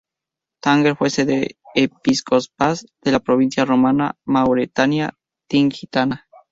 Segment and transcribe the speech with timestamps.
[0.63, 5.13] Tánger fue sede episcopal de la provincia romana Mauretania
[5.47, 6.27] Tingitana.